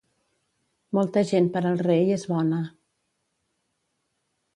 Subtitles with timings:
[0.97, 2.63] Molta gent per al rei és bona.